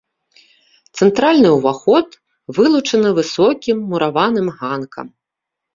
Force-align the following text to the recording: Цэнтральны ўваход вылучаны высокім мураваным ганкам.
Цэнтральны 0.99 1.49
ўваход 1.57 2.07
вылучаны 2.59 3.09
высокім 3.21 3.77
мураваным 3.95 4.47
ганкам. 4.61 5.07